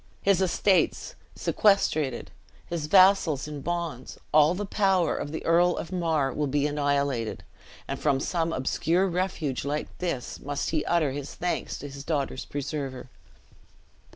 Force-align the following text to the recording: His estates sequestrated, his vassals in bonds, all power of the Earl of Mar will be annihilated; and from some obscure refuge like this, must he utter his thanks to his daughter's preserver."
His 0.23 0.41
estates 0.41 1.13
sequestrated, 1.35 2.31
his 2.65 2.87
vassals 2.87 3.47
in 3.47 3.61
bonds, 3.61 4.17
all 4.33 4.55
power 4.65 5.15
of 5.15 5.31
the 5.31 5.45
Earl 5.45 5.77
of 5.77 5.91
Mar 5.91 6.33
will 6.33 6.47
be 6.47 6.65
annihilated; 6.65 7.43
and 7.87 7.99
from 7.99 8.19
some 8.19 8.51
obscure 8.51 9.07
refuge 9.07 9.63
like 9.63 9.95
this, 9.99 10.39
must 10.39 10.71
he 10.71 10.83
utter 10.85 11.11
his 11.11 11.35
thanks 11.35 11.77
to 11.77 11.87
his 11.87 12.03
daughter's 12.03 12.45
preserver." 12.45 13.11